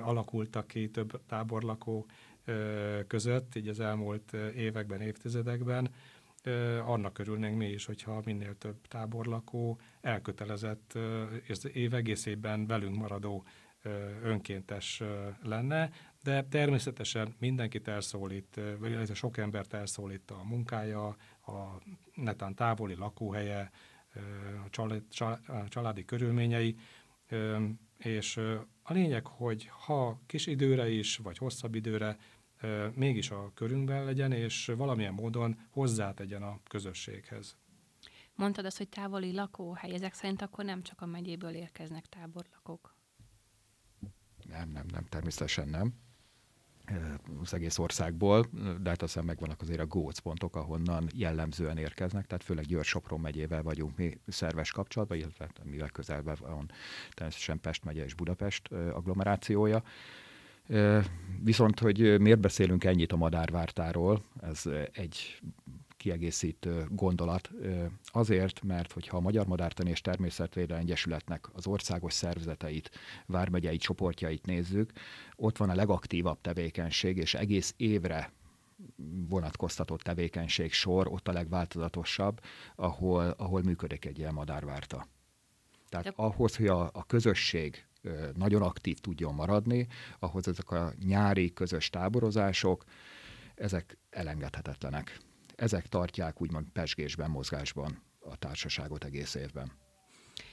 [0.02, 2.06] alakultak ki több táborlakó
[3.06, 5.90] között, így az elmúlt években, évtizedekben,
[6.84, 10.98] annak örülnénk mi is, hogyha minél több táborlakó elkötelezett
[11.46, 13.44] és év egészében velünk maradó
[14.22, 15.02] önkéntes
[15.42, 15.90] lenne,
[16.22, 21.06] de természetesen mindenkit elszólít, vagy sok embert elszólít a munkája,
[21.46, 21.80] a
[22.14, 23.70] netán távoli lakóhelye,
[24.66, 26.76] a családi körülményei,
[27.98, 28.36] és
[28.82, 32.16] a lényeg, hogy ha kis időre is, vagy hosszabb időre
[32.94, 37.56] mégis a körünkben legyen, és valamilyen módon hozzátegyen a közösséghez.
[38.34, 42.94] Mondtad azt, hogy távoli lakóhely, ezek szerint akkor nem csak a megyéből érkeznek táborlakók?
[44.48, 45.94] Nem, nem, nem, természetesen nem
[47.40, 48.46] az egész országból,
[48.80, 53.96] de hát aztán megvannak azért a gócpontok, ahonnan jellemzően érkeznek, tehát főleg Győr-Sopron megyével vagyunk
[53.96, 56.70] mi szerves kapcsolatban, illetve mivel közelben van
[57.10, 59.82] természetesen Pest megye és Budapest agglomerációja.
[61.42, 65.40] Viszont, hogy miért beszélünk ennyit a madárvártáról, ez egy
[65.96, 67.50] kiegészítő gondolat.
[68.04, 72.90] Azért, mert hogyha a Magyar Madártani és Természetvédelmi Egyesületnek az országos szervezeteit,
[73.26, 74.92] vármegyei csoportjait nézzük,
[75.36, 78.32] ott van a legaktívabb tevékenység, és egész évre
[79.28, 82.40] vonatkoztatott tevékenység sor, ott a legváltozatosabb,
[82.74, 85.06] ahol, ahol működik egy ilyen madárvárta.
[85.88, 86.12] Tehát De...
[86.16, 87.86] ahhoz, hogy a, a közösség
[88.34, 89.86] nagyon aktív tudjon maradni,
[90.18, 92.84] ahhoz ezek a nyári közös táborozások,
[93.54, 95.20] ezek elengedhetetlenek
[95.60, 99.72] ezek tartják úgymond pesgésben, mozgásban a társaságot egész évben.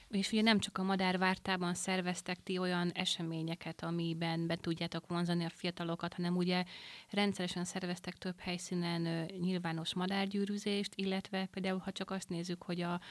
[0.09, 5.49] És ugye nem csak a madárvártában szerveztek ti olyan eseményeket, amiben be tudjátok vonzani a
[5.49, 6.63] fiatalokat, hanem ugye
[7.09, 13.01] rendszeresen szerveztek több helyszínen nyilvános madárgyűrűzést, illetve például, ha csak azt nézzük, hogy a,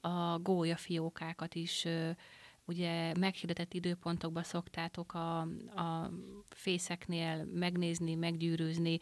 [0.00, 2.10] a gólyafiókákat is ö,
[2.66, 5.40] ugye meghirdetett időpontokban szoktátok a,
[5.74, 6.10] a
[6.48, 8.98] fészeknél megnézni, meggyűrűzni,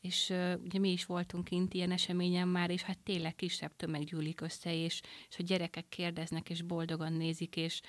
[0.00, 0.32] és
[0.64, 4.74] ugye mi is voltunk kint ilyen eseményen már, és hát tényleg kisebb tömeg gyűlik össze,
[4.74, 7.80] és, és a gyerekek kérdeznek, és boldogan nézik, és,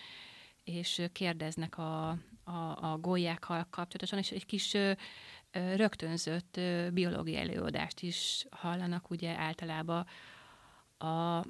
[0.64, 2.10] és kérdeznek a,
[2.44, 4.76] a, a gólyákkal kapcsolatosan, és egy kis
[5.52, 6.60] rögtönzött
[6.94, 10.06] biológiai előadást is hallanak ugye általában
[10.98, 11.44] a,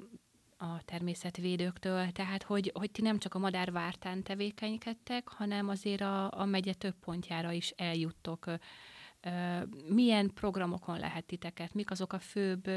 [0.58, 6.44] a természetvédőktől, tehát hogy, hogy ti nem csak a madárvártán tevékenykedtek, hanem azért a, a
[6.44, 8.46] megye több pontjára is eljuttok
[9.88, 11.74] milyen programokon lehet titeket?
[11.74, 12.70] Mik azok a főbb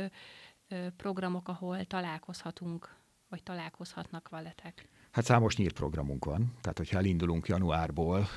[0.97, 2.95] programok, ahol találkozhatunk,
[3.29, 4.87] vagy találkozhatnak veletek?
[5.11, 8.27] Hát számos nyílt programunk van, tehát hogyha elindulunk januárból,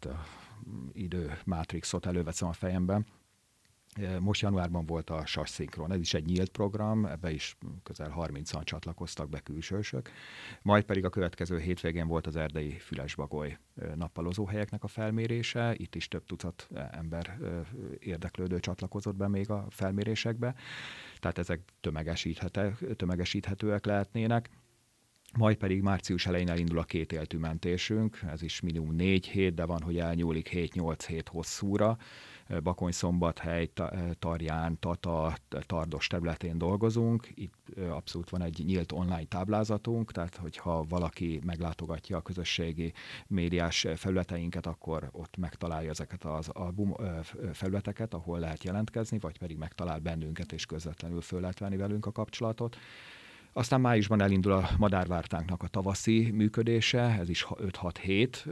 [0.00, 0.08] a
[0.92, 3.06] idő mátrixot előveszem a fejemben,
[4.20, 8.64] most januárban volt a SAS Szinkron, ez is egy nyílt program, ebbe is közel 30-an
[8.64, 10.10] csatlakoztak be külsősök.
[10.62, 13.58] Majd pedig a következő hétvégén volt az erdei Fülesbagoly
[13.94, 17.38] nappalozó helyeknek a felmérése, itt is több tucat ember
[17.98, 20.54] érdeklődő csatlakozott be még a felmérésekbe,
[21.18, 21.60] tehát ezek
[22.96, 24.50] tömegesíthetőek lehetnének.
[25.36, 29.64] Majd pedig március elején elindul a két éltű mentésünk, ez is minimum négy hét, de
[29.64, 31.96] van, hogy elnyúlik 7-8 hét hosszúra.
[32.62, 33.70] Bakony-Szombathely,
[34.18, 35.34] Tarján, Tata,
[35.66, 37.28] Tardos területén dolgozunk.
[37.34, 37.54] Itt
[37.90, 42.92] abszolút van egy nyílt online táblázatunk, tehát hogyha valaki meglátogatja a közösségi
[43.26, 46.94] médiás felületeinket, akkor ott megtalálja ezeket az album
[47.52, 52.12] felületeket, ahol lehet jelentkezni, vagy pedig megtalál bennünket, és közvetlenül föl lehet venni velünk a
[52.12, 52.76] kapcsolatot.
[53.58, 58.46] Aztán májusban elindul a madárvártánknak a tavaszi működése, ez is 5-6 hét.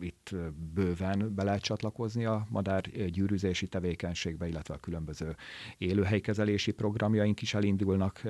[0.00, 0.34] Itt
[0.74, 5.36] bőven be lehet csatlakozni a madár gyűrűzési tevékenységbe, illetve a különböző
[5.78, 8.22] élőhelykezelési programjaink is elindulnak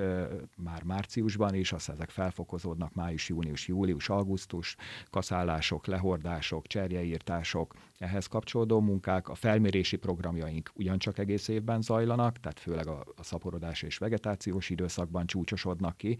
[0.57, 4.75] már márciusban, és aztán ezek felfokozódnak május, június, július, augusztus,
[5.09, 12.87] kaszálások, lehordások, cserjeírtások, ehhez kapcsolódó munkák, a felmérési programjaink ugyancsak egész évben zajlanak, tehát főleg
[12.87, 16.17] a, a szaporodás és vegetációs időszakban csúcsosodnak ki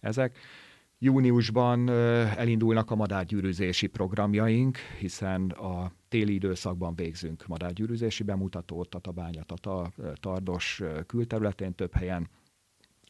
[0.00, 0.38] ezek.
[0.98, 10.82] Júniusban elindulnak a madárgyűrűzési programjaink, hiszen a téli időszakban végzünk madárgyűrűzési bemutatót, Tatabánya, Tata, Tardos
[11.06, 12.28] külterületén több helyen,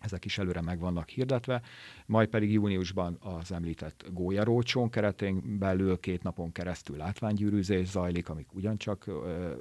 [0.04, 1.62] ezek is előre meg vannak hirdetve,
[2.06, 9.10] majd pedig júniusban az említett gólyarócsón keretén belül két napon keresztül látványgyűrűzés zajlik, amik ugyancsak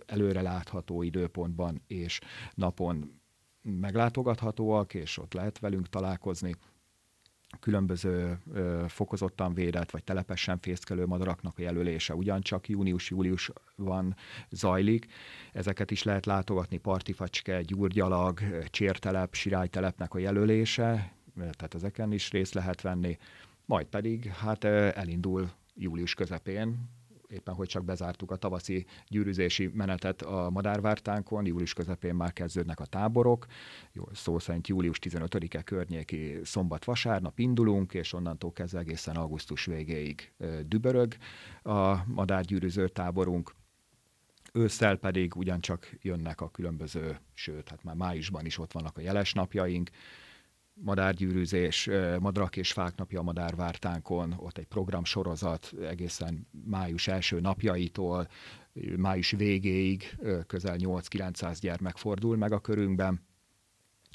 [0.05, 2.19] előre látható időpontban és
[2.53, 3.21] napon
[3.61, 6.55] meglátogathatóak, és ott lehet velünk találkozni
[7.59, 14.15] különböző ö, fokozottan védett vagy telepesen fészkelő madaraknak a jelölése ugyancsak június-júliusban
[14.49, 15.05] zajlik.
[15.51, 18.39] Ezeket is lehet látogatni, partifacske, gyurgyalag,
[18.69, 23.17] csértelep, sirálytelepnek a jelölése, tehát ezeken is részt lehet venni.
[23.65, 26.89] Majd pedig hát elindul július közepén
[27.33, 32.85] éppen hogy csak bezártuk a tavaszi gyűrűzési menetet a madárvártánkon, július közepén már kezdődnek a
[32.85, 33.45] táborok,
[33.91, 40.33] jó, szó szerint július 15-e környéki szombat-vasárnap indulunk, és onnantól kezdve egészen augusztus végéig
[40.65, 41.15] dübörög
[41.61, 43.55] a madárgyűrűző táborunk.
[44.53, 49.33] Ősszel pedig ugyancsak jönnek a különböző, sőt, hát már májusban is ott vannak a jeles
[49.33, 49.89] napjaink,
[50.73, 58.27] madárgyűrűzés, madarak és fák napja a madárvártánkon, ott egy programsorozat egészen május első napjaitól,
[58.97, 60.17] május végéig
[60.47, 63.21] közel 8-900 gyermek fordul meg a körünkben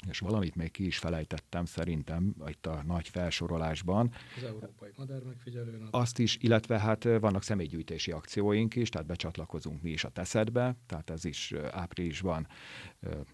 [0.07, 4.11] és valamit még ki is felejtettem szerintem itt a nagy felsorolásban.
[4.37, 9.89] Az Európai Madár Megfigyelő Azt is, illetve hát vannak személygyűjtési akcióink is, tehát becsatlakozunk mi
[9.89, 12.47] is a Teszedbe, tehát ez is áprilisban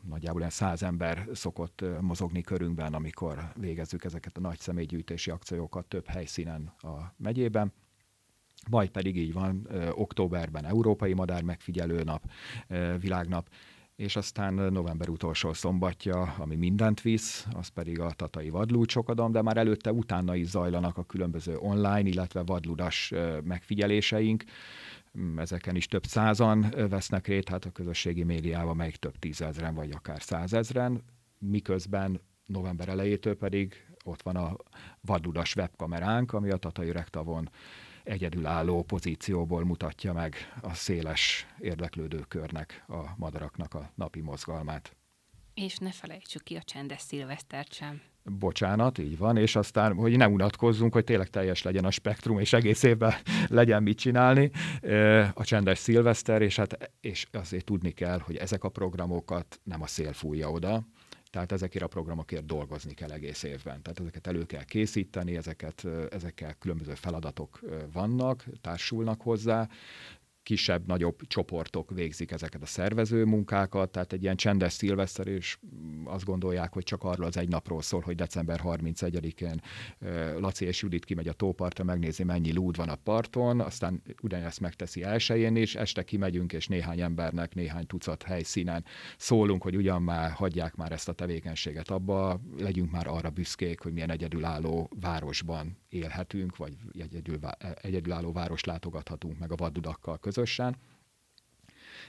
[0.01, 6.07] nagyjából ilyen száz ember szokott mozogni körünkben, amikor végezzük ezeket a nagy személygyűjtési akciókat több
[6.07, 7.73] helyszínen a megyében.
[8.69, 12.29] Majd pedig így van, októberben Európai Madár Megfigyelő Nap,
[12.99, 13.49] Világnap,
[13.95, 19.57] és aztán november utolsó szombatja, ami mindent visz, az pedig a Tatai Vadlúcsokadom, de már
[19.57, 24.43] előtte utána is zajlanak a különböző online, illetve vadludas megfigyeléseink.
[25.19, 29.91] Mm, ezeken is több százan vesznek rét, hát a közösségi médiában meg több tízezren, vagy
[29.91, 31.03] akár százezren,
[31.39, 34.55] miközben november elejétől pedig ott van a
[35.01, 37.49] vadludas webkameránk, ami a Tatai Rektavon
[38.05, 44.95] egyedülálló pozícióból mutatja meg a széles érdeklődőkörnek, a madaraknak a napi mozgalmát.
[45.53, 48.01] És ne felejtsük ki a csendes szilvesztert sem.
[48.23, 52.53] Bocsánat, így van, és aztán, hogy ne unatkozzunk, hogy tényleg teljes legyen a spektrum, és
[52.53, 53.13] egész évben
[53.47, 54.51] legyen mit csinálni.
[55.33, 59.87] A csendes szilveszter, és hát és azért tudni kell, hogy ezek a programokat nem a
[59.87, 60.85] szél fújja oda,
[61.35, 63.81] tehát ezekért a programokért dolgozni kell egész évben.
[63.81, 67.59] Tehát ezeket elő kell készíteni, ezeket, ezekkel különböző feladatok
[67.91, 69.69] vannak, társulnak hozzá,
[70.45, 75.57] kisebb-nagyobb csoportok végzik ezeket a szervező munkákat, tehát egy ilyen csendes szilveszter, és
[76.03, 79.61] azt gondolják, hogy csak arról az egy napról szól, hogy december 31-én
[80.39, 85.03] Laci és Judit kimegy a tópartra, megnézi, mennyi lúd van a parton, aztán ugyanezt megteszi
[85.03, 88.85] elsőjén is, este kimegyünk, és néhány embernek néhány tucat helyszínen
[89.17, 93.93] szólunk, hogy ugyan már hagyják már ezt a tevékenységet abba, legyünk már arra büszkék, hogy
[93.93, 97.39] milyen egyedülálló városban élhetünk, vagy egyedül,
[97.81, 100.75] egyedülálló város látogathatunk meg a vaddudakkal közösen,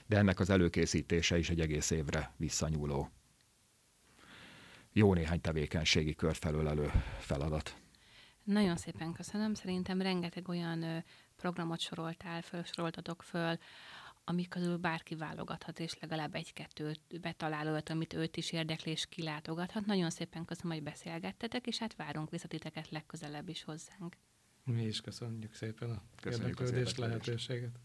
[0.05, 3.09] de ennek az előkészítése is egy egész évre visszanyúló
[4.91, 7.77] jó néhány tevékenységi kört felölelő feladat.
[8.43, 9.53] Nagyon szépen köszönöm.
[9.53, 11.03] Szerintem rengeteg olyan
[11.35, 13.57] programot soroltál föl, soroltatok föl,
[14.23, 19.85] amik közül bárki válogathat, és legalább egy-kettőt betalál olyat, amit őt is érdekli, és kilátogathat.
[19.85, 24.17] Nagyon szépen köszönöm, hogy beszélgettetek, és hát várunk visszatiteket legközelebb is hozzánk.
[24.63, 27.79] Mi is köszönjük szépen a érdeklődést, lehetőséget.